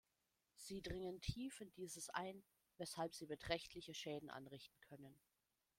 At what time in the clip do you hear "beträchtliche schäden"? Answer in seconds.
3.27-4.31